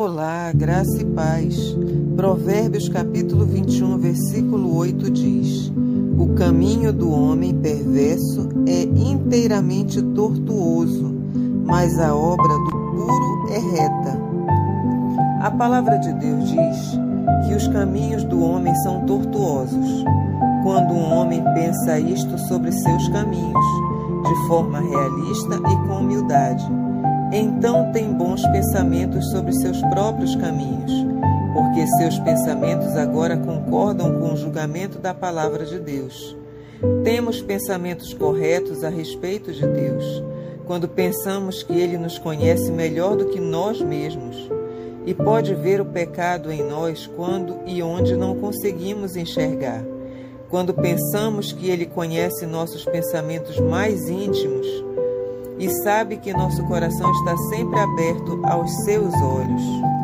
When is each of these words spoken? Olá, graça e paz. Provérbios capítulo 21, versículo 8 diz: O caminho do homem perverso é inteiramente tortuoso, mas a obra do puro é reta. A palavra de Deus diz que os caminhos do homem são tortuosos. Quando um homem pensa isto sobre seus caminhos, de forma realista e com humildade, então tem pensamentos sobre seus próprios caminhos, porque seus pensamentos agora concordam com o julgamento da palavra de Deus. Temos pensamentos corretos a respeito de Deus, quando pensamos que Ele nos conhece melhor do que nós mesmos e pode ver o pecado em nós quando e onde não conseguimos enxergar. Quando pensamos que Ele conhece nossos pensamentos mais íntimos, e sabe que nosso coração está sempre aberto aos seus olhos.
Olá, 0.00 0.52
graça 0.54 1.02
e 1.02 1.04
paz. 1.04 1.76
Provérbios 2.14 2.88
capítulo 2.88 3.44
21, 3.44 3.98
versículo 3.98 4.76
8 4.76 5.10
diz: 5.10 5.72
O 6.16 6.36
caminho 6.36 6.92
do 6.92 7.10
homem 7.10 7.52
perverso 7.52 8.48
é 8.68 8.82
inteiramente 8.84 10.00
tortuoso, 10.00 11.12
mas 11.64 11.98
a 11.98 12.14
obra 12.14 12.46
do 12.46 12.70
puro 12.70 13.48
é 13.50 13.58
reta. 13.58 14.16
A 15.40 15.50
palavra 15.50 15.96
de 15.96 16.12
Deus 16.12 16.48
diz 16.48 16.98
que 17.48 17.54
os 17.56 17.66
caminhos 17.66 18.22
do 18.22 18.40
homem 18.40 18.76
são 18.84 19.04
tortuosos. 19.04 20.04
Quando 20.62 20.94
um 20.94 21.12
homem 21.12 21.42
pensa 21.54 21.98
isto 21.98 22.38
sobre 22.46 22.70
seus 22.70 23.08
caminhos, 23.08 23.66
de 24.22 24.46
forma 24.46 24.78
realista 24.78 25.56
e 25.56 25.88
com 25.88 26.02
humildade, 26.02 26.64
então 27.32 27.92
tem 27.92 28.07
pensamentos 28.52 29.30
sobre 29.30 29.52
seus 29.52 29.80
próprios 29.82 30.34
caminhos, 30.36 30.92
porque 31.54 31.86
seus 31.98 32.18
pensamentos 32.18 32.96
agora 32.96 33.36
concordam 33.36 34.18
com 34.18 34.32
o 34.32 34.36
julgamento 34.36 34.98
da 34.98 35.14
palavra 35.14 35.64
de 35.64 35.78
Deus. 35.78 36.36
Temos 37.02 37.40
pensamentos 37.40 38.14
corretos 38.14 38.84
a 38.84 38.88
respeito 38.88 39.52
de 39.52 39.66
Deus, 39.66 40.22
quando 40.66 40.88
pensamos 40.88 41.62
que 41.62 41.72
Ele 41.72 41.98
nos 41.98 42.18
conhece 42.18 42.70
melhor 42.70 43.16
do 43.16 43.26
que 43.26 43.40
nós 43.40 43.80
mesmos 43.80 44.48
e 45.06 45.14
pode 45.14 45.54
ver 45.54 45.80
o 45.80 45.86
pecado 45.86 46.52
em 46.52 46.62
nós 46.62 47.06
quando 47.06 47.60
e 47.66 47.82
onde 47.82 48.14
não 48.14 48.36
conseguimos 48.36 49.16
enxergar. 49.16 49.82
Quando 50.50 50.74
pensamos 50.74 51.52
que 51.52 51.70
Ele 51.70 51.86
conhece 51.86 52.46
nossos 52.46 52.84
pensamentos 52.84 53.58
mais 53.58 54.08
íntimos, 54.08 54.66
e 55.58 55.68
sabe 55.82 56.16
que 56.16 56.32
nosso 56.32 56.64
coração 56.66 57.10
está 57.12 57.36
sempre 57.48 57.78
aberto 57.78 58.40
aos 58.44 58.70
seus 58.84 59.12
olhos. 59.14 59.97